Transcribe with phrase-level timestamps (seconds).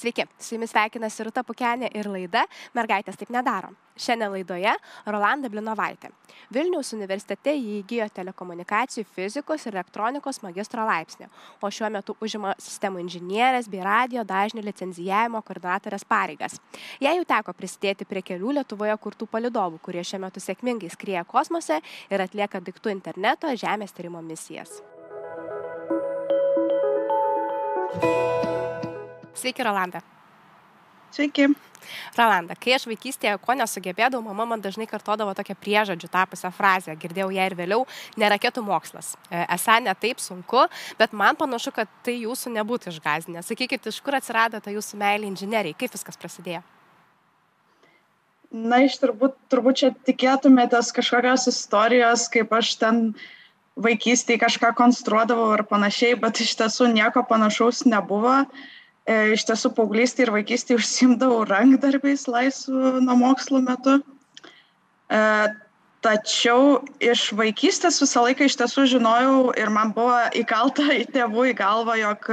[0.00, 3.68] Sveiki, su jumis sveikinasi Ruta Pukenė ir laida Mergaitės taip nedaro.
[4.00, 4.72] Šiandien laidoje
[5.04, 6.08] Rolanda Blinovaitė.
[6.56, 11.28] Vilniaus universitete jį įgyjo telekomunikacijų, fizikos ir elektronikos magistro laipsnį,
[11.60, 16.56] o šiuo metu užima sistemų inžinierės bei radio dažnių licenzijavimo koordinatorės pareigas.
[17.04, 21.82] Jei jau teko prisidėti prie kelių Lietuvoje kurtų palidovų, kurie šiuo metu sėkmingai skrieja kosmose
[22.08, 24.80] ir atlieka daiktų interneto žemės tyrimo misijas.
[29.40, 30.02] Sveiki, Rolanda.
[31.10, 31.46] Sveiki.
[32.12, 37.30] Rolanda, kai aš vaikystėje ko nesugebėdavau, mama man dažnai kartodavo tokią priežodžių tapusią frazę, girdėjau
[37.32, 37.86] ją ir vėliau,
[38.20, 39.14] ne raketų mokslas.
[39.30, 40.66] E, esą ne taip sunku,
[41.00, 43.40] bet man panašu, kad tai jūsų nebūtų išgazinę.
[43.46, 46.60] Sakykit, iš kur atsirado ta jūsų meilė inžinieriai, kaip viskas prasidėjo?
[48.52, 53.00] Na, iš turbūt, turbūt čia tikėtumėtės kažkokios istorijos, kaip aš ten
[53.80, 58.42] vaikystėje kažką konstruodavau ir panašiai, bet iš tiesų nieko panašaus nebuvo.
[58.44, 58.68] Uh,
[59.10, 63.98] iš tiesų paauglystėje ir vaikystėje užsimdavau rankdarbiais laisvų nuo mokslo metu.
[65.10, 65.20] E,
[66.04, 71.56] tačiau iš vaikystės visą laiką iš tiesų žinojau ir man buvo įkalta į tėvų į
[71.58, 72.30] galvą, jog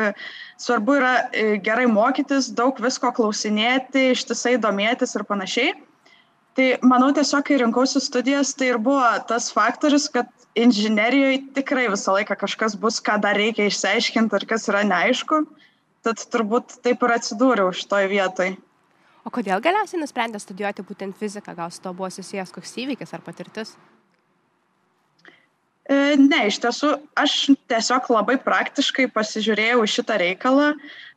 [0.62, 5.76] svarbu yra e, gerai mokytis, daug visko klausinėti, ištisai domėtis ir panašiai.
[6.58, 12.16] Tai manau tiesiog, kai rinkausi studijas, tai ir buvo tas faktorius, kad inžinerijoje tikrai visą
[12.18, 15.44] laiką kažkas bus, ką dar reikia išsiaiškinti ir kas yra neaišku.
[15.44, 15.67] Uh,
[16.08, 18.56] tad turbūt taip ir atsidūriau šitoj vietoj.
[19.28, 21.52] O kodėl galiausiai nusprendė studijuoti būtent fiziką?
[21.58, 23.74] Gal su to buvo susijęs koks įvykis ar patirtis?
[25.88, 27.34] E, ne, iš tiesų, aš
[27.72, 30.72] tiesiog labai praktiškai pasižiūrėjau šitą reikalą.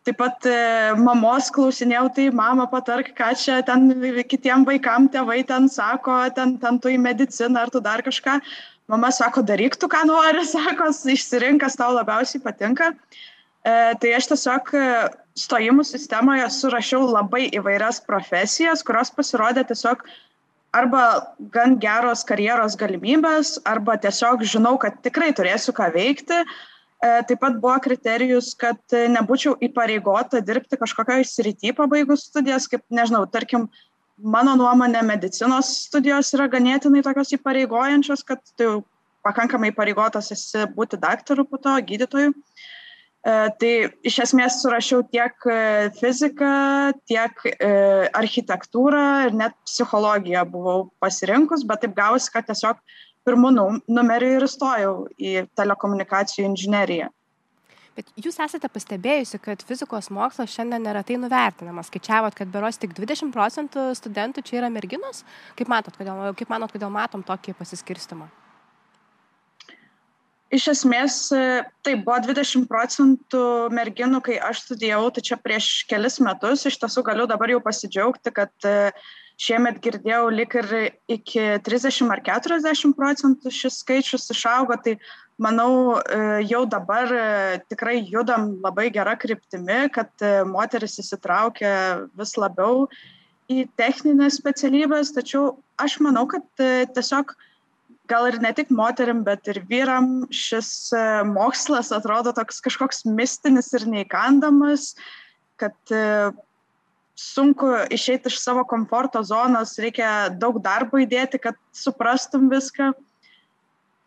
[0.06, 0.58] Taip pat e,
[0.98, 3.90] mamos klausinėjau, tai mama patark, ką čia ten
[4.30, 8.38] kitiem vaikam tėvai ten sako, ten, ten tu į mediciną ar tu dar kažką.
[8.90, 12.90] Mama sako, daryk tu, ką nori, sako, išsirinkas tau labiausiai patinka.
[12.94, 13.29] E,
[13.62, 14.86] tai aš tiesiog e,
[15.36, 20.04] stojimų sistemoje surašiau labai įvairias profesijas, kurios pasirodė tiesiog
[20.72, 21.04] arba
[21.52, 26.40] gan geros karjeros galimybės, arba tiesiog žinau, kad tikrai turėsiu ką veikti.
[26.40, 33.26] E, taip pat buvo kriterijus, kad nebūčiau įpareigota dirbti kažkokioje srityje pabaigus studijas, kaip, nežinau,
[33.28, 33.68] tarkim,
[34.20, 38.82] mano nuomonė, medicinos studijos yra ganėtinai tokios įpareigojančios, kad tu
[39.24, 42.32] pakankamai įpareigotas esi būti daktaru po to, gydytoju.
[42.32, 42.49] E,
[43.20, 43.72] tai
[44.06, 46.52] iš esmės surašiau tiek e, fiziką,
[47.04, 47.70] tiek e,
[48.16, 52.80] architektūrą ir net psichologiją buvau pasirinkus, bet taip gausi, kad tiesiog
[53.28, 53.52] pirmų
[53.92, 57.10] numerių ir įstojau į telekomunikacijų inžineriją.
[57.98, 61.90] Bet jūs esate pastebėjusi, kad fizikos mokslas šiandien neretai nuvertinamas.
[61.90, 65.26] Skaičiavot, kad beros tik 20 procentų studentų čia yra merginos.
[65.58, 68.30] Kaip, matot, kodėl, kaip manot, kodėl matom tokį pasiskirstimą?
[70.54, 71.16] Iš esmės
[71.86, 77.04] taip buvo dvidešim procentų merginų kai aš studijavau tai čia prieš kelis metus iš tiesų
[77.06, 78.90] galiu dabar jau pasidžiaugti kad e,
[79.40, 80.72] šiemet girdėjau lyg ir
[81.16, 84.96] iki trisdešim ar keturiasdešim procentų šis skaičius išaugo tai
[85.40, 86.18] manau e,
[86.50, 87.28] jau dabar e,
[87.70, 92.88] tikrai judam labai gera kryptimi kad moterys įsitraukia vis labiau
[93.50, 97.36] į technines specialybes tačiau aš manau kad tiesiog
[98.10, 103.70] gal ir ne tik moterim, bet ir vyram šis e, mokslas atrodo toks kažkoks mistinis
[103.78, 104.94] ir neįkandamas,
[105.60, 106.32] kad e,
[107.20, 112.92] sunku išeiti iš savo komforto zonos, reikia daug darbo įdėti, kad suprastum viską.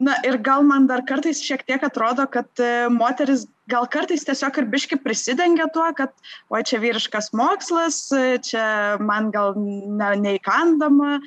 [0.04, 4.58] Na ir gal man dar kartais šiek tiek atrodo, kad e, moteris gal kartais tiesiog
[4.60, 6.12] ir biški prisidengia tuo, kad,
[6.52, 8.06] o čia vyriškas mokslas,
[8.44, 8.66] čia
[9.00, 11.20] man gal ne, neįkandama,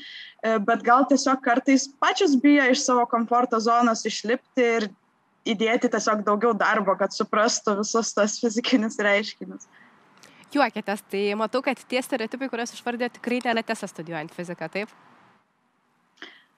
[0.46, 4.88] E, bet gal tiesiog kartais pačios bijo iš savo komforto zonos išlipti ir
[5.46, 9.66] įdėti tiesiog daugiau darbo, kad suprastų visus tas fizikinius reiškinius.
[10.54, 14.92] Juokėtės, tai matau, kad tie stereotipai, kuriuos išvardėte, tikrai nėra tiesa studijuojant fiziką, taip?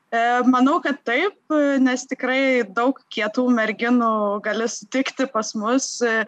[0.09, 1.37] E, manau, kad taip,
[1.85, 6.23] nes tikrai daug kietų merginų gali sutikti pas mus e,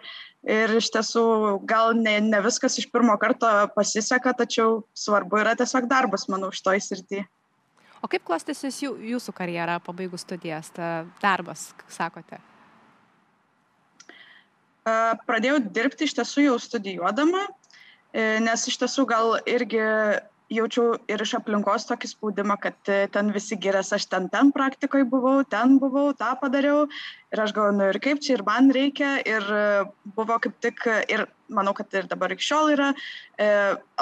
[0.44, 1.24] ir iš tiesų
[1.68, 6.82] gal ne, ne viskas iš pirmo karto pasiseka, tačiau svarbu yra tiesiog darbas, manau, šitoj
[6.84, 7.24] srityje.
[8.04, 12.40] O kaip klostysis jūsų karjera pabaigus studijas, ta darbas, sakote?
[15.28, 17.46] Pradėjau dirbti iš tiesų jau studijuodama,
[18.12, 19.84] e, nes iš tiesų gal irgi
[20.50, 25.06] jaučiau ir iš aplinkos tokį spaudimą, kad e, ten visi giriasi, aš ten, ten praktikoje
[25.08, 26.88] buvau, ten buvau, tą padariau.
[27.30, 29.12] Ir aš galvoju, nu ir kaip čia ir man reikia.
[29.22, 29.66] Ir e,
[30.16, 30.82] buvo kaip tik,
[31.12, 32.88] ir manau, kad ir dabar iki šiol yra
[33.38, 33.46] e,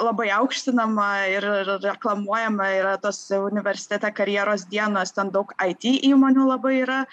[0.01, 1.45] labai aukštinama ir
[1.85, 7.03] reklamuojama yra tos universitete karjeros dienos, ten daug IT įmonių labai yra.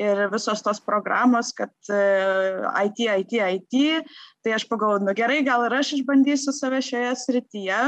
[0.00, 2.02] Ir visos tos programos, kad e,
[2.86, 7.82] IT, IT, IT, tai aš pagalvoju, nu gerai, gal ir aš išbandysiu save šioje srityje.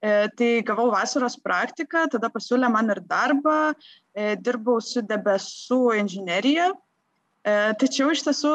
[0.00, 3.74] E, tai gavau vasaros praktiką, tada pasiūlė man ir darbą,
[4.14, 6.68] e, dirbau su debesų inžinierija.
[7.42, 8.52] E, tačiau iš tiesų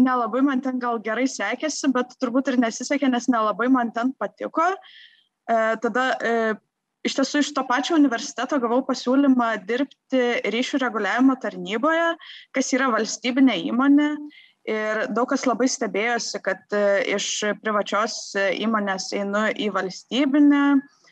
[0.00, 4.70] nelabai man ten gal gerai sekėsi, bet turbūt ir nesisekė, nes nelabai man ten patiko.
[5.44, 6.04] Tada
[7.04, 10.22] iš tiesų iš to pačio universiteto gavau pasiūlymą dirbti
[10.54, 12.14] ryšių reguliavimo tarnyboje,
[12.56, 14.08] kas yra valstybinė įmonė
[14.64, 17.26] Ir daug kas labai stebėjosi, kad e, iš
[17.60, 20.64] privačios e, įmonės einu į valstybinę,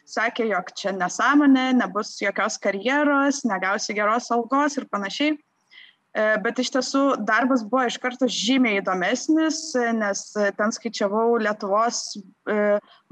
[0.09, 5.35] sakė, jog čia nesąmonė, nebus jokios karjeros, negausi geros algos ir panašiai.
[5.37, 9.61] E, bet iš tiesų darbas buvo iš karto žymiai įdomesnis,
[10.01, 12.01] nes ten skaičiavau Lietuvos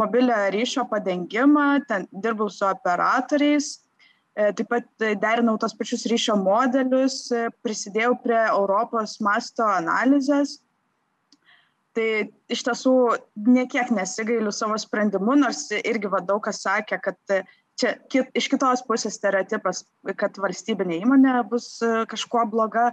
[0.00, 3.75] mobilio ryšio padengimą, ten dirbau su operatoriais,
[4.35, 4.87] taip pat
[5.21, 10.61] derinau tos pačius ryšio modelius, e, prisidėjau prie Europos masto analizės.
[11.97, 12.94] Tai iš tiesų
[13.50, 17.19] niekiek nesigailiu savo sprendimu, nors irgi va, daug kas sakė, kad
[17.81, 19.82] čia kit, iš kitos pusės stereotipas,
[20.17, 22.93] kad valstybinė įmonė bus e, kažkuo bloga.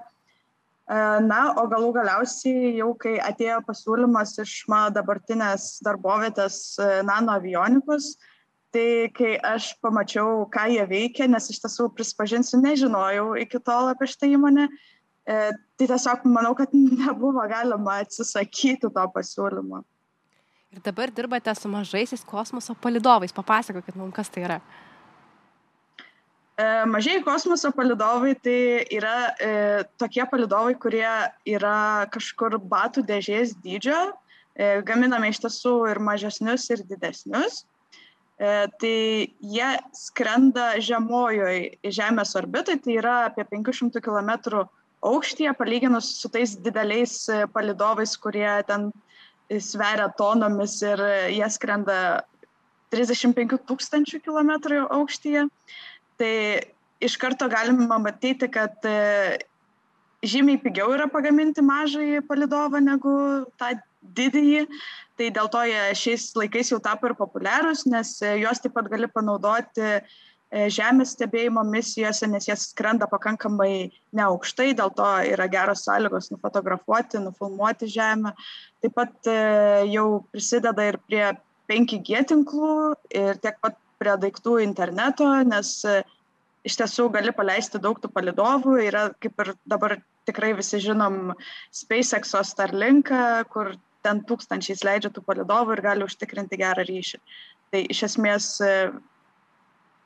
[0.88, 8.37] Na, o galų galiausiai jau kai atėjo pasiūlymas iš mano dabartinės darbovietės nano avionikos, uh,
[8.74, 14.10] tai kai aš pamačiau, ką jie veikia, nes iš tiesų prisipažinsiu, nežinojau iki tol apie
[14.12, 15.38] šitą įmonę, e,
[15.80, 19.84] tai tiesiog manau, kad nebuvo galima atsisakyti to pasiūlymo.
[20.76, 23.32] Ir dabar dirbate su mažaisiais kosmoso palidovais.
[23.34, 24.60] Papasakokit mums, kas tai yra.
[26.60, 29.52] E, mažieji kosmoso palidovai tai yra e,
[30.02, 31.08] tokie palidovai, kurie
[31.48, 31.80] yra
[32.12, 34.02] kažkur batų dėžės dydžio.
[34.58, 37.64] E, gaminame iš tiesų ir mažesnius, ir didesnius.
[37.64, 37.77] E,
[38.38, 38.98] tai
[39.42, 44.62] jie skrenda žemojoj Žemės orbitai, tai yra apie 500 km
[45.02, 48.92] aukštyje, palyginus su tais dideliais e, palidovais, kurie ten
[49.50, 51.02] sveria tonomis ir
[51.34, 51.98] jie skrenda
[52.94, 54.54] 35 tūkstančių km
[54.86, 55.48] aukštyje.
[56.18, 56.34] Tai
[57.04, 59.38] iš karto galima matyti, kad e,
[60.26, 63.14] žymiai pigiau yra pagaminti mažąjį palidovą negu
[63.60, 63.76] tą
[64.16, 64.64] didįjį.
[65.18, 68.90] Tai dėl to jie šiais laikais jau tapo ir populiarūs, nes e, juos taip pat
[68.92, 70.02] gali panaudoti e,
[70.74, 77.90] žemės stebėjimo misijose, nes jie skrenda pakankamai neaukštai, dėl to yra geros sąlygos nufotografuoti, nufilmuoti
[77.96, 78.36] žemę.
[78.86, 79.40] Taip pat e,
[79.96, 81.26] jau prisideda ir prie
[81.72, 82.76] 5G tinklų
[83.18, 85.74] ir tiek pat prie daiktų interneto, nes
[86.68, 88.78] iš tiesų gali paleisti daug tų palidovų.
[88.86, 89.98] Yra kaip ir dabar
[90.30, 91.34] tikrai visi žinom
[91.74, 93.74] SpaceX'o Starlinką, kur
[94.08, 97.20] ten tūkstančiais leidžia tų palidovų ir gali užtikrinti gerą ryšį.
[97.74, 98.72] Tai iš esmės e,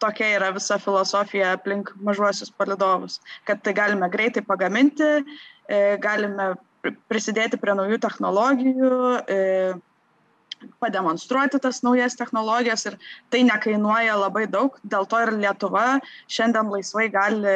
[0.01, 5.11] tokia yra visa filosofija aplink mažuosius palidovus, kad tai galime greitai pagaminti,
[5.69, 6.53] e, galime
[7.11, 8.97] prisidėti prie naujų technologijų,
[9.29, 9.39] e,
[10.83, 12.97] pademonstruoti tas naujas technologijas ir
[13.33, 15.85] tai nekainuoja labai daug, dėl to ir Lietuva
[16.31, 17.55] šiandien laisvai gali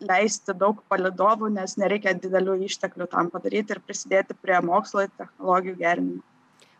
[0.00, 5.76] leisti daug palidovų, nes nereikia didelių išteklių tam padaryti ir prisidėti prie mokslo ir technologijų
[5.82, 6.24] gerinimo.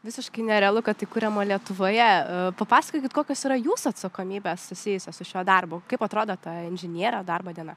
[0.07, 1.99] Visiškai nerealu, kad tai kuriama Lietuvoje.
[2.07, 5.81] E, papasakokit, kokios yra jūsų atsakomybės susijusios su šiuo darbu.
[5.91, 7.75] Kaip atrodo ta inžinierio darbo diena,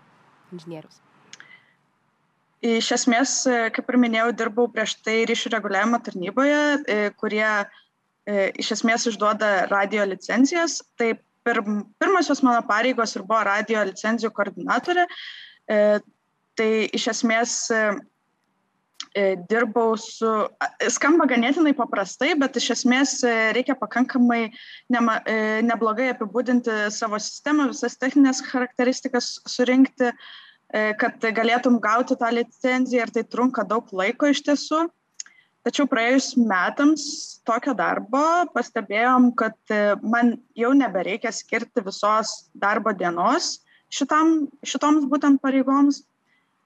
[0.54, 1.00] inžinierius?
[2.60, 3.34] Iš esmės,
[3.72, 7.48] kaip ir minėjau, dirbau prieš tai ryšių reguliavimo tarnyboje, e, kurie
[8.30, 10.80] iš esmės išduoda radio licencijas.
[11.00, 11.14] Tai
[11.46, 11.62] pir,
[12.02, 15.06] pirmosios mano pareigos ir buvo radio licenzijų koordinatorė.
[15.70, 15.80] E,
[16.60, 17.82] tai iš esmės e,
[19.50, 20.32] dirbau su,
[20.92, 23.16] skamba ganėtinai paprastai, bet iš esmės
[23.56, 24.52] reikia pakankamai
[24.94, 25.18] nema,
[25.66, 30.12] neblogai apibūdinti savo sistemą, visas techninės charakteristikas surinkti,
[31.02, 34.84] kad galėtum gauti tą licenciją ir tai trunka daug laiko iš tiesų.
[35.70, 37.04] Tačiau praėjus metams
[37.46, 38.24] tokio darbo
[38.56, 43.60] pastebėjom, kad e, man jau nebereikia skirti visos darbo dienos
[43.94, 46.00] šitam, šitoms būtent pareigoms.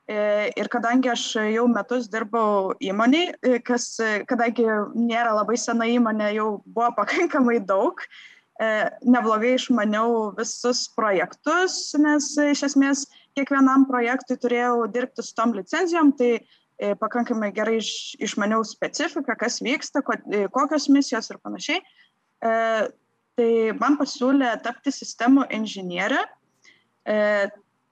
[0.08, 0.16] E,
[0.56, 3.90] ir kadangi aš jau metus dirbau įmoniai, e, kas,
[4.32, 8.00] kadangi nėra labai sena įmonė, jau buvo pakankamai daug,
[9.04, 16.38] neblogai išmaniau visus projektus, nes iš esmės kiekvienam projektui turėjau dirbti su tom licenzijom, tai
[17.00, 17.92] pakankamai gerai iš,
[18.24, 21.82] išmaniau specifiką, kas vyksta, ko, e, kokios misijos ir panašiai.
[22.44, 22.54] E,
[23.38, 26.22] tai man pasiūlė tapti sistemų inžinierę.
[27.06, 27.18] E,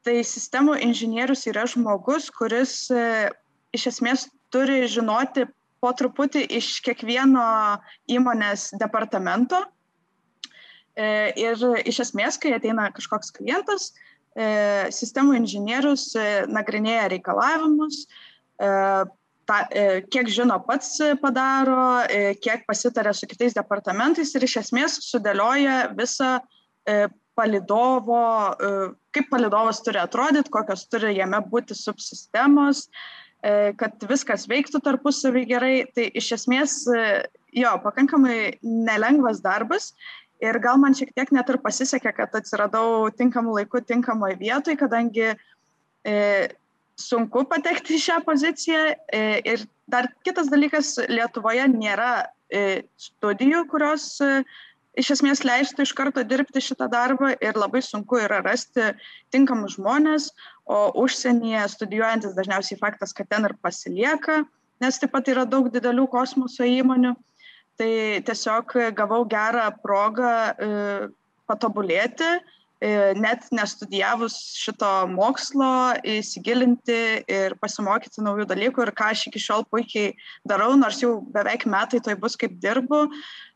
[0.06, 3.30] tai sistemų inžinierius yra žmogus, kuris e,
[3.76, 5.46] iš esmės turi žinoti
[5.82, 7.44] po truputį iš kiekvieno
[8.12, 9.62] įmonės departamento.
[10.96, 13.92] E, ir iš esmės, kai ateina kažkoks klientas,
[14.36, 18.04] e, sistemų inžinierius e, nagrinėja reikalavimus,
[18.62, 19.60] ta,
[20.14, 22.04] kiek žino pats padaro,
[22.44, 26.38] kiek pasitarė su kitais departamentais ir iš esmės sudėlioja visą
[27.38, 28.22] palidovo,
[29.16, 32.88] kaip palidovas turi atrodyti, kokios turi jame būti subsistemos,
[33.42, 35.76] kad viskas veiktų tarpusavį gerai.
[35.96, 36.82] Tai iš esmės,
[37.58, 39.92] jo, pakankamai nelengvas darbas
[40.42, 45.28] Ir gal man šiek tiek net ir pasisekė, kad atsiradau tinkamu laiku, tinkamoje vietoje, kadangi
[45.30, 46.16] e,
[47.00, 48.82] sunku patekti į šią poziciją.
[49.14, 54.44] E, ir dar kitas dalykas, Lietuvoje nėra e, studijų, kurios e,
[55.00, 58.92] iš esmės leistų iš karto dirbti šitą darbą ir labai sunku yra rasti
[59.32, 60.32] tinkamus žmonės,
[60.68, 64.44] o užsienyje studijuojantis dažniausiai faktas, kad ten ir pasilieka,
[64.84, 67.16] nes taip pat yra daug didelių kosmoso įmonių
[67.80, 70.34] tai tiesiog gavau gerą progą
[71.50, 72.28] patobulėti,
[72.82, 76.98] net nestudijavus šito mokslo, įsigilinti
[77.30, 80.16] ir pasimokyti naujų dalykų ir ką aš iki šiol puikiai
[80.50, 83.04] darau, nors jau beveik metai toj bus kaip dirbu,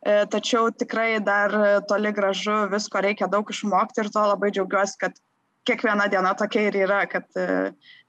[0.06, 1.56] e, tačiau tikrai dar
[1.90, 5.18] toli gražu visko reikia daug išmokti ir to labai džiaugiuosi, kad
[5.66, 7.26] kiekviena diena tokia ir yra, kad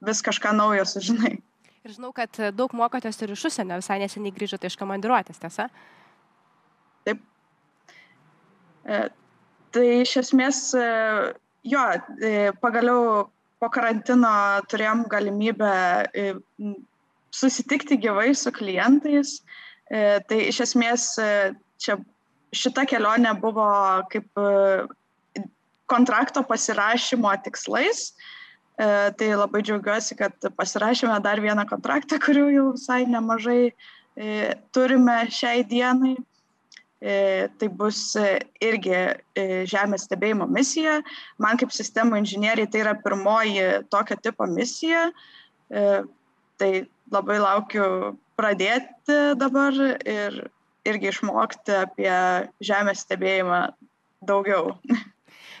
[0.05, 1.39] vis kažką naujo sužinai.
[1.87, 5.71] Ir žinau, kad daug mokotės ir iš užsienio, visai neseniai grįžote iš komandiruotės, tiesa?
[7.07, 7.23] Taip.
[8.85, 9.07] E,
[9.75, 10.87] tai iš esmės, e,
[11.67, 11.83] jo,
[12.21, 14.31] e, pagaliau po karantino
[14.69, 15.71] turėjom galimybę
[17.33, 19.39] susitikti gyvai su klientais.
[19.89, 21.07] Tai iš esmės
[21.81, 21.95] čia
[22.53, 23.65] šita kelionė buvo
[24.11, 24.29] kaip
[25.89, 28.11] kontrakto pasirašymo tikslais.
[28.77, 33.71] Tai labai džiaugiuosi, kad pasirašėme dar vieną kontraktą, kurių jau visai nemažai
[34.69, 36.13] turime šiai dienai.
[36.99, 38.93] E, tai bus e, irgi
[39.37, 40.97] e, Žemės stebėjimo misija.
[41.37, 45.11] Man kaip sistemų inžinieriai tai yra pirmoji tokio tipo misija.
[45.67, 46.69] Tai
[47.11, 50.39] labai laukiu pradėti dabar ir
[50.87, 52.15] irgi išmokti apie
[52.63, 53.61] Žemės stebėjimą
[54.25, 54.73] daugiau.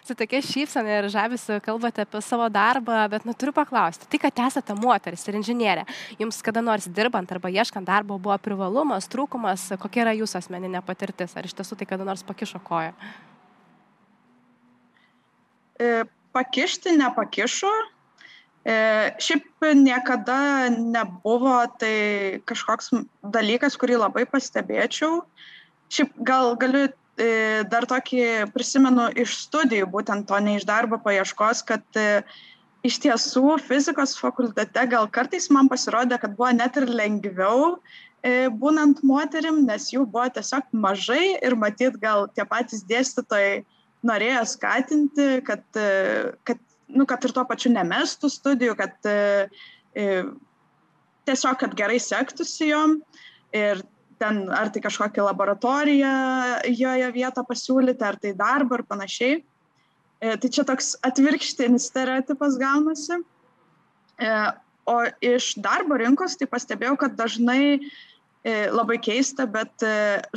[0.07, 4.39] su tokia šypsena ir žavesiu kalbate apie savo darbą, bet nu turiu paklausti, tai kad
[4.47, 5.83] esate moteris ir inžinierė,
[6.21, 11.35] jums kada nors dirbant arba ieškant darbo buvo privalumas, trūkumas, kokia yra jūsų asmeninė patirtis,
[11.35, 12.93] ar iš tiesų tai kada nors pakišo koją?
[15.77, 17.73] E, pakišti nepakišo,
[18.65, 18.77] e,
[19.23, 25.21] Šiaip niekada nebuvo tai kažkoks dalykas, kurį labai pastebėčiau.
[25.93, 26.87] Šiaip gal galiu
[27.17, 32.21] dar tokį prisimenu iš studijų, būtent to ne iš darbo paieškos, kad e,
[32.85, 37.79] iš tiesų fizikos fakultete gal kartais man pasirodė, kad buvo net ir lengviau
[38.21, 43.65] e, būnant moterim, nes jų buvo tiesiog mažai ir matyt gal tie patys dėstytojai
[44.05, 45.65] norėjo skatinti, kad,
[46.45, 46.61] kad,
[46.93, 48.93] nu, kad ir tuo pačiu nemestų studijų, kad
[51.27, 52.99] tiesiog, kad gerai sektųsi jom.
[53.57, 53.81] Ir
[54.19, 56.13] ten ar tai kažkokią laboratoriją
[56.73, 59.37] joje vietą pasiūlyti, ar tai darbą ir panašiai.
[60.19, 63.21] E, tai čia toks atvirkštinis stereotipas gaunasi.
[64.17, 64.31] E,
[64.87, 67.81] o iš darbo rinkos tai pastebėjau, kad dažnai e,
[68.73, 69.85] labai keista, bet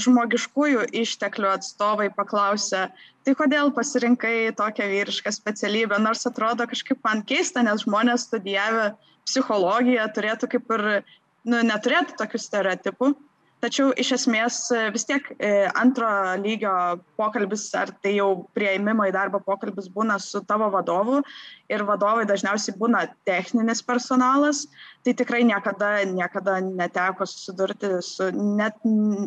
[0.00, 2.88] žmogiškųjų išteklių atstovai paklausia,
[3.24, 8.92] tai kodėl pasirinkai tokią vyrišką specialybę, nors atrodo kažkaip man keista, nes žmonės studijavę
[9.28, 10.86] psichologiją turėtų kaip ir,
[11.48, 13.14] nu, neturėtų tokių stereotipų.
[13.60, 16.08] Tačiau iš esmės e, vis tiek e, antro
[16.40, 16.72] lygio
[17.20, 21.18] pokalbis, ar tai jau prieimimo į darbą pokalbis būna su tavo vadovu
[21.68, 24.62] ir vadovai dažniausiai būna techninis personalas,
[25.04, 28.78] tai tikrai niekada, niekada neteko susidurti su, net,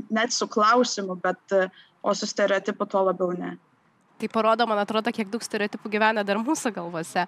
[0.10, 1.68] net su klausimu, bet e,
[2.02, 3.54] o su stereotipu tuo labiau ne.
[4.18, 7.28] Tai parodo, man atrodo, kiek daug stereotipų gyvena dar mūsų galvose.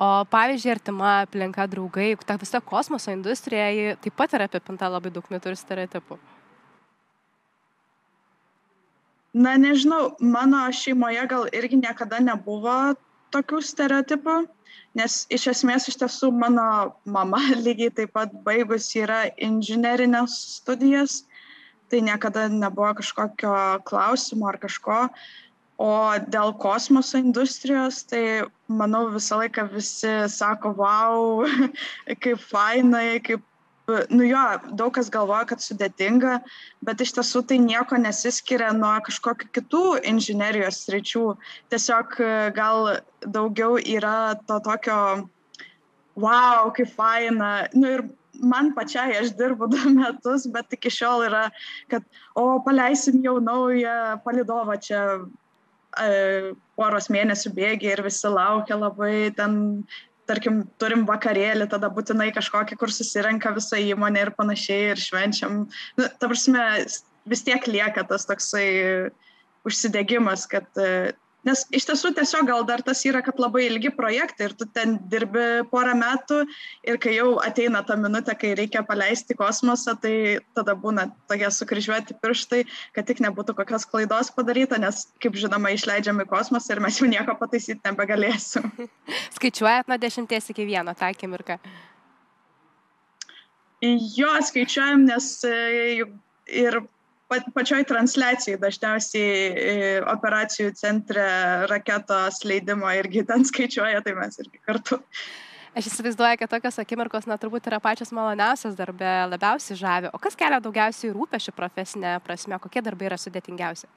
[0.00, 5.28] O pavyzdžiui, artima aplinka, draugai, ta visa kosmoso industrija, taip pat yra apipinta labai daug
[5.32, 6.20] mitų ir stereotipų.
[9.36, 12.94] Na, nežinau, mano šeimoje gal irgi niekada nebuvo
[13.34, 14.36] tokių stereotipų,
[14.96, 16.68] nes iš esmės iš tiesų mano
[17.04, 21.18] mama lygiai taip pat baigus yra inžinerinės studijas,
[21.92, 25.02] tai niekada nebuvo kažkokio klausimo ar kažko.
[25.76, 25.92] O
[26.32, 31.44] dėl kosmoso industrijos, tai manau visą laiką visi sako, wow,
[32.24, 33.44] kaip fainai, kaip
[33.86, 34.42] nu jo,
[34.74, 36.40] daug kas galvoja, kad sudėtinga,
[36.86, 41.24] bet iš tiesų tai nieko nesiskiria nuo kažkokių kitų inžinerijos sričių.
[41.70, 42.90] Tiesiog e, gal
[43.22, 44.98] daugiau yra to tokio,
[46.18, 47.52] wow, kaip faina.
[47.78, 48.04] Nu ir
[48.42, 51.46] man pačiai, aš dirbu du metus, bet iki šiol yra,
[51.92, 52.02] kad,
[52.34, 55.04] o paleisim jau naują palidovą čia
[56.02, 59.86] e, poros mėnesių bėgiai ir visi laukia labai ten
[60.28, 65.66] tarkim, turim vakarėlį, tada būtinai kažkokį, kur susirenka visa įmonė ir panašiai ir švenčiam.
[65.98, 66.64] Nu, ta prasme,
[67.26, 68.66] vis tiek lieka tas toksai
[69.66, 70.68] užsidegimas, kad
[71.46, 74.96] Nes iš tiesų tiesiog gal dar tas yra, kad labai ilgi projektai ir tu ten
[75.12, 76.40] dirbi porą metų
[76.88, 80.14] ir kai jau ateina ta minutė, kai reikia paleisti kosmosą, tai
[80.58, 82.64] tada būna tokie sukryžiuoti pirštai,
[82.96, 87.10] kad tik nebūtų kokios klaidos padaryta, nes, kaip žinoma, išleidžiam į kosmosą ir mes jau
[87.10, 88.66] nieko pataisyti nebegalėsim.
[89.36, 91.60] Skaičiuojat nuo dešimties iki vieno tą akimirką.
[93.84, 96.06] Jo, skaičiuojam, nes e,
[96.48, 96.80] ir
[97.28, 99.72] pačioj transliacijai dažniausiai e,
[100.12, 101.26] operacijų centre
[101.70, 105.00] raketos leidimo irgi ten skaičiuoja, tai mes irgi kartu.
[105.76, 110.12] Aš įsivaizduoju, kad tokios akimirkos, na, turbūt yra pačios maloniausios darbė, labiausiai žavi.
[110.16, 113.90] O kas kelia daugiausiai rūpešių profesinė prasme, kokie darbai yra sudėtingiausi?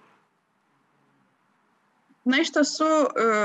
[2.27, 3.39] Na, iš tiesų, e,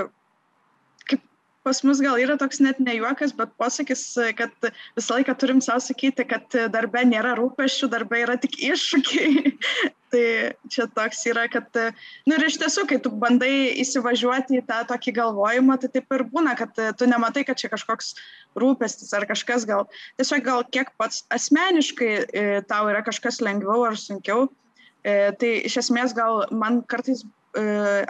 [1.64, 4.06] pas mus gal yra toks net ne juokas, bet posakis,
[4.38, 9.54] kad visą laiką turim savo sakyti, kad darbe nėra rūpeščių, darbe yra tik iššūkiai.
[10.14, 11.66] tai čia toks yra, kad,
[12.28, 16.26] nu ir iš tiesų, kai tu bandai įsivažiuoti į tą tokį galvojimą, tai taip ir
[16.30, 18.14] būna, kad tu nematai, kad čia kažkoks
[18.60, 19.88] rūpestis ar kažkas gal,
[20.20, 24.46] tiesiog gal kiek pats asmeniškai e, tau yra kažkas lengviau ar sunkiau.
[25.04, 27.24] E, tai iš esmės gal man kartais
[27.58, 27.64] e,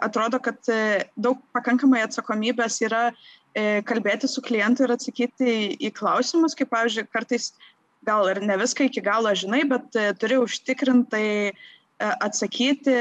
[0.04, 0.60] atrodo, kad
[1.16, 3.06] daug pakankamai atsakomybės yra
[3.86, 7.52] kalbėti su klientu ir atsakyti į, į klausimus, kaip, pavyzdžiui, kartais
[8.06, 11.52] gal ir ne viską iki galo žinai, bet e, turi užtikrintai e,
[12.02, 12.96] atsakyti,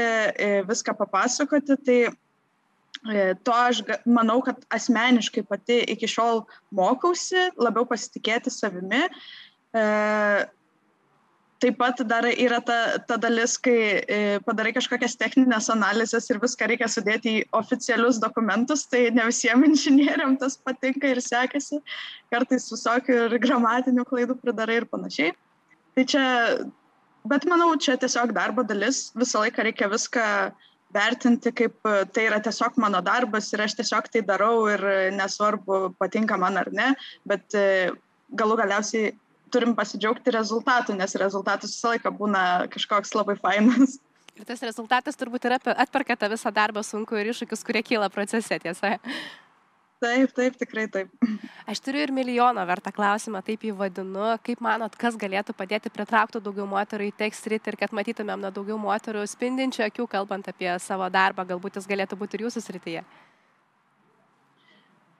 [0.68, 1.78] viską papasakoti.
[1.84, 1.98] Tai
[3.44, 9.02] to aš manau, kad asmeniškai pati iki šiol mokausi, labiau pasitikėti savimi
[11.64, 12.78] taip pat dar yra ta,
[13.08, 18.84] ta dalis, kai e, padarai kažkokias techninės analizės ir viską reikia sudėti į oficialius dokumentus,
[18.90, 21.80] tai ne visiems inžinieriam tas patinka ir sekasi,
[22.34, 25.32] kartais visokių ir gramatinių klaidų pridarai ir panašiai.
[25.94, 26.26] Tai čia,
[27.30, 30.28] bet manau, čia tiesiog darbo dalis, visą laiką reikia viską
[30.94, 31.80] vertinti, kaip
[32.14, 34.84] tai yra tiesiog mano darbas ir aš tiesiog tai darau ir
[35.16, 36.92] nesvarbu, patinka man ar ne,
[37.26, 37.90] bet e,
[38.34, 39.14] galų galiausiai
[39.54, 42.42] turim pasidžiaugti rezultatu, nes rezultatas visą laiką būna
[42.74, 44.00] kažkoks labai fainas.
[44.38, 48.56] Ir tas rezultatas turbūt yra atperka tą visą darbą sunku ir iššūkius, kurie kyla procese,
[48.58, 48.96] tiesa.
[50.02, 51.12] Taip, taip, tikrai taip.
[51.70, 54.32] Aš turiu ir milijono vertą klausimą, taip jį vadinu.
[54.44, 58.76] Kaip manot, kas galėtų padėti pritraukti daugiau moterų į tekstrit ir kad matytumėm na daugiau
[58.80, 63.04] moterų spindinčių akių, kalbant apie savo darbą, galbūt jis galėtų būti ir jūsų srityje?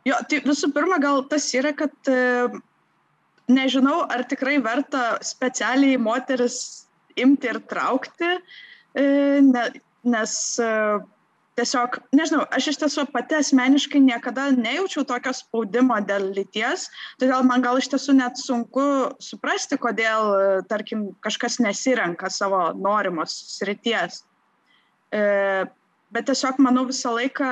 [0.04, 1.94] Jo, tai visų pirma, gal tas yra, kad
[3.50, 6.86] nežinau, ar tikrai verta specialiai moteris
[7.20, 8.30] imti ir traukti,
[8.96, 9.04] e,
[9.44, 9.64] ne,
[10.04, 10.70] nes e,
[11.58, 16.88] tiesiog, nežinau, aš iš tiesų pati asmeniškai niekada nejaučiau tokio spaudimo dėl lyties,
[17.22, 18.86] todėl man gal iš tiesų net sunku
[19.22, 24.24] suprasti, kodėl, e, tarkim, kažkas nesirenka savo norimos srities.
[25.14, 27.46] Bet tiesiog, manau, visą laiką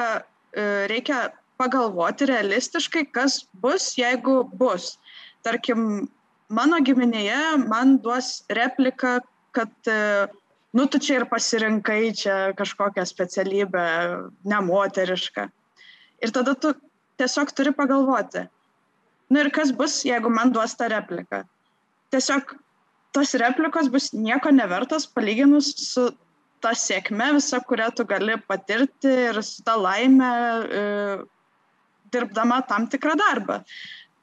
[0.90, 1.28] reikia
[1.62, 4.96] pagalvoti realistiškai, kas bus, jeigu bus
[5.46, 6.09] tarkim,
[6.52, 9.18] mano giminėje man duos repliką,
[9.57, 10.28] kad, e,
[10.76, 13.85] nu, tu čia ir pasirinkai čia kažkokią specialybę
[14.48, 15.48] nemoterišką.
[16.22, 16.74] Ir tada tu
[17.20, 18.46] tiesiog turi pagalvoti,
[19.31, 21.42] nu ir kas bus, jeigu man duos tą repliką.
[22.12, 22.55] Tiesiog
[23.12, 26.09] tos replikos bus nieko nevertos palyginus su
[26.62, 30.28] ta sėkme visa, kurią tu gali patirti ir su ta laime
[30.81, 30.83] e,
[32.14, 33.62] dirbdama tam tikrą darbą.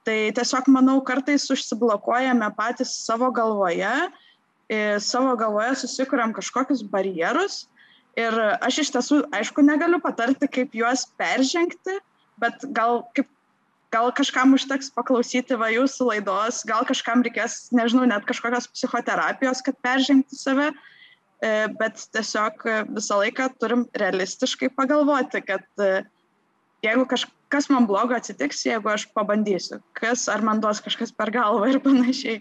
[0.09, 3.91] Tai tiesiog, manau, kartais užsiblokuojame patys savo galvoje,
[5.05, 7.67] savo galvoje susikuriam kažkokius barjerus
[8.17, 11.99] ir aš iš tiesų, aišku, negaliu patarti, kaip juos peržengti,
[12.41, 13.29] bet gal, kaip,
[13.93, 19.77] gal kažkam užteks paklausyti va jūsų laidos, gal kažkam reikės, nežinau, net kažkokios psichoterapijos, kad
[19.85, 20.71] peržengti save,
[21.37, 22.65] e, bet tiesiog
[22.97, 25.99] visą laiką turim realistiškai pagalvoti, kad e,
[26.81, 31.33] jeigu kažkas kas man blogo atsitiks, jeigu aš pabandysiu, kas ar man duos kažkas per
[31.33, 32.39] galvą ir panašiai.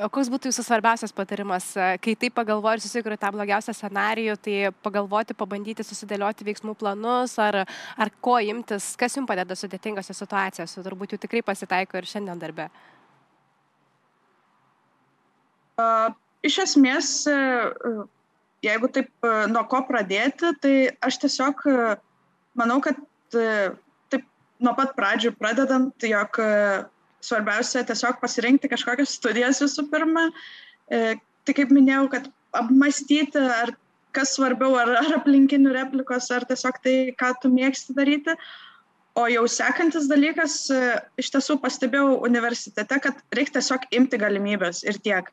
[0.00, 1.66] O koks būtų jūsų svarbiausias patarimas,
[2.00, 7.58] kai taip pagalvoju ir susikuriu tą blogiausią scenarijų, tai pagalvoti, pabandyti susidėlioti veiksmų planus, ar,
[8.00, 12.70] ar ko imtis, kas jums padeda sudėtingose situacijose, turbūt jų tikrai pasitaiko ir šiandien darbe.
[16.48, 17.12] Iš esmės,
[18.64, 21.66] jeigu taip nuo ko pradėti, tai aš tiesiog
[22.56, 22.96] manau, kad
[23.34, 24.26] taip
[24.62, 26.38] nuo pat pradžių pradedant, jog
[27.22, 30.28] svarbiausia tiesiog pasirinkti kažkokias studijas visų pirma.
[30.88, 33.72] Tai kaip minėjau, kad apmastyti, ar
[34.16, 38.36] kas svarbiau, ar, ar aplinkinių replikos, ar tiesiog tai, ką tu mėgsti daryti.
[39.18, 40.54] O jau sekantis dalykas,
[41.20, 45.28] iš tiesų pastebėjau universitete, kad reikia tiesiog imti galimybės ir tiek.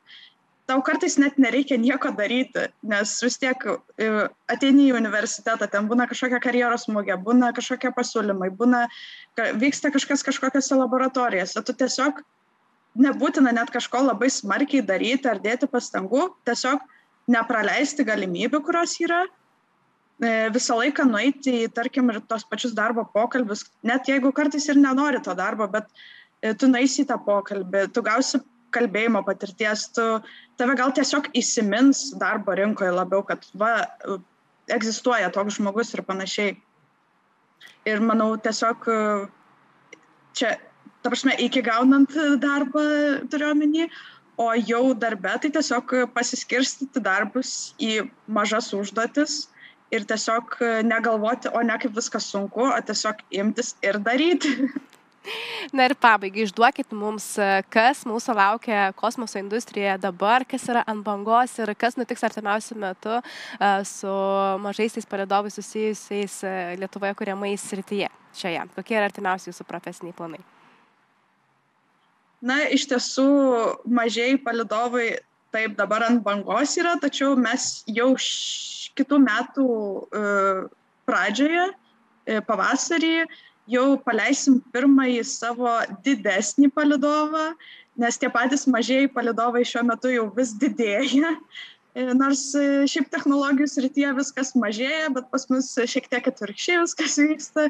[0.70, 4.10] Tau kartais net nereikia nieko daryti, nes vis tiek e,
[4.52, 8.84] ateini į universitetą, ten būna kažkokia karjeros mūgė, būna kažkokie pasiūlymai, būna,
[9.58, 11.64] vyksta kažkas kažkokiose laboratorijose.
[11.66, 12.20] Tu tiesiog
[13.02, 16.86] nebūtina net kažko labai smarkiai daryti ar dėti pastangų, tiesiog
[17.34, 19.24] nepraleisti galimybių, kurios yra,
[20.22, 24.78] e, visą laiką nueiti į, tarkim, ir tos pačius darbo pokalbius, net jeigu kartais ir
[24.78, 25.90] nenori to darbo, bet
[26.42, 28.42] e, tu naisi į tą pokalbį, tu gausi
[28.74, 30.06] kalbėjimo patirties, tu,
[30.60, 33.72] tave gal tiesiog įsimins darbo rinkoje labiau, kad va,
[34.70, 36.56] egzistuoja toks žmogus ir panašiai.
[37.88, 38.86] Ir manau, tiesiog
[40.36, 40.54] čia,
[41.02, 42.84] ta prasme, iki gaunant darbą
[43.32, 43.88] turiu omeny,
[44.40, 49.42] o jau darbe tai tiesiog pasiskirstyti darbus į mažas užduotis
[49.92, 50.56] ir tiesiog
[50.86, 54.54] negalvoti, o ne kaip viskas sunku, o tiesiog imtis ir daryti.
[55.76, 57.26] Na ir pabaigai išduokit mums,
[57.70, 63.18] kas mūsų laukia kosmoso industrijoje dabar, kas yra ant bangos ir kas nutiks artimiausių metų
[63.86, 64.14] su
[64.64, 66.38] mažaisiais palidovais susijusiais
[66.80, 68.08] Lietuvoje kuriamais srityje
[68.40, 68.64] šioje.
[68.78, 70.40] Kokie yra artimiausi jūsų profesiniai planai?
[72.40, 73.28] Na, iš tiesų,
[73.84, 75.18] mažiai palidovai
[75.52, 78.14] taip dabar ant bangos yra, tačiau mes jau
[78.96, 79.68] kitų metų
[81.04, 81.68] pradžioje,
[82.48, 83.14] pavasarį,
[83.70, 85.74] jau paleisim pirmąjį savo
[86.06, 87.50] didesnį palidovą,
[88.00, 91.34] nes tie patys mažieji palidovai šiuo metu jau vis didėja.
[92.14, 92.44] Nors
[92.90, 97.66] šiaip technologijų srityje viskas mažėja, bet pas mus šiek tiek atvirkščiai viskas vyksta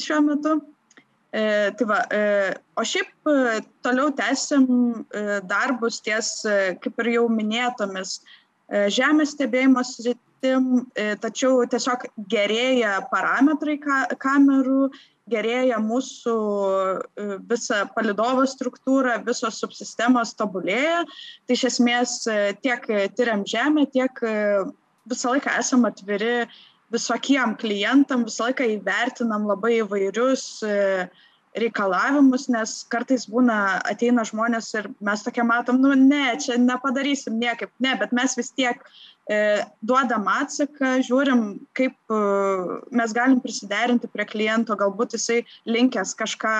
[0.00, 0.60] šiuo metu.
[1.30, 2.22] E, tai va, e,
[2.74, 4.64] o šiaip e, toliau tęsim
[5.14, 8.16] e, darbus ties, e, kaip ir jau minėtomis,
[8.66, 14.90] e, žemės stebėjimo sritim, e, tačiau tiesiog gerėja parametrai ka, kamerų,
[15.30, 21.04] gerėja mūsų e, visa palidovo struktūra, visos subsistemos tobulėja.
[21.46, 22.86] Tai iš esmės e, tiek
[23.18, 24.24] tyriam žemę, tiek
[25.10, 26.48] visą laiką esam atviri
[26.90, 30.76] visokiem klientam visą laiką įvertinam labai įvairius e,
[31.58, 37.72] reikalavimus, nes kartais būna, ateina žmonės ir mes tokia matom, nu ne, čia nepadarysim niekaip,
[37.82, 38.78] ne, bet mes vis tiek
[39.26, 39.40] e,
[39.82, 41.42] duodam atsaką, žiūrim,
[41.78, 42.20] kaip e,
[42.94, 46.54] mes galim prisiderinti prie kliento, galbūt jisai linkęs kažką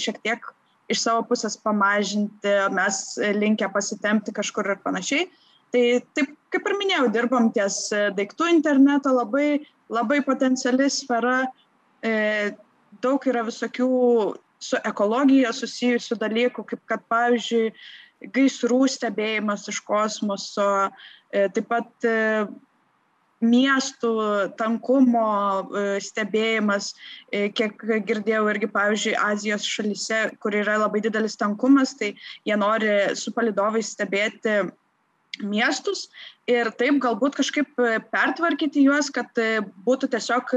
[0.00, 0.52] šiek tiek
[0.92, 3.00] iš savo pusės pamažinti, mes
[3.40, 5.30] linkę pasitempti kažkur ir panašiai.
[5.72, 11.44] Tai taip, kaip ir minėjau, dirbam ties daiktų interneto, labai labai potenciali sfera,
[12.02, 12.52] e,
[13.02, 13.88] daug yra visokių
[14.64, 17.72] su ekologija susijusių dalykų, kaip kad, pavyzdžiui,
[18.34, 20.68] gaisrų stebėjimas iš kosmoso,
[21.32, 22.46] e, taip pat e,
[23.44, 24.12] miestų
[24.56, 26.94] tankumo e, stebėjimas,
[27.58, 32.14] kiek girdėjau irgi, pavyzdžiui, Azijos šalyse, kur yra labai didelis tankumas, tai
[32.46, 34.62] jie nori su palidovais stebėti
[35.42, 36.06] miestus
[36.48, 37.82] ir taip galbūt kažkaip
[38.14, 39.34] pertvarkyti juos, kad
[39.84, 40.54] būtų tiesiog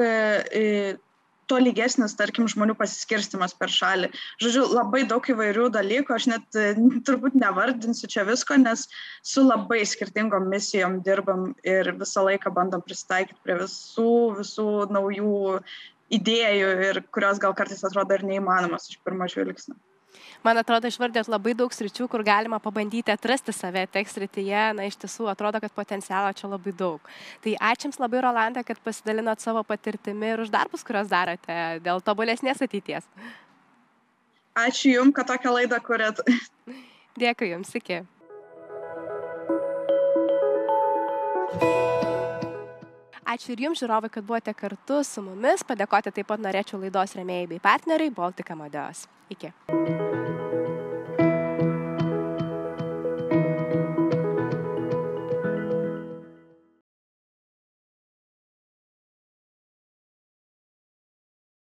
[1.48, 4.12] e, to lygesnis, tarkim, žmonių pasiskirstimas per šalį.
[4.44, 6.60] Žodžiu, labai daug įvairių dalykų, aš net
[7.08, 8.88] turbūt nevardinsiu čia visko, nes
[9.26, 15.60] su labai skirtingom misijom dirbam ir visą laiką bandom pristaikyti prie visų, visų naujų
[16.18, 19.76] idėjų ir kurios gal kartais atrodo ir neįmanomas iš pirmo žvilgsnio
[20.46, 24.64] man atrodo, išvardėt labai daug sričių, kur galima pabandyti atrasti save tiek srityje.
[24.78, 27.12] Na, iš tiesų, atrodo, kad potencialo čia labai daug.
[27.44, 32.04] Tai ačiū Jums labai, Rolanda, kad pasidalinot savo patirtimi ir už darbus, kuriuos darote dėl
[32.04, 33.08] tobulesnės ateities.
[34.58, 36.24] Ačiū Jums, kad tokią laidą kuriat.
[37.22, 38.04] Dėkui Jums, iki.
[43.28, 45.66] Ačiū ir Jums, žiūrovai, kad buvote kartu su mumis.
[45.68, 49.04] Padėkoti taip pat norėčiau laidos remėjai bei partneriai Baltika Modeos.
[49.36, 49.52] Iki.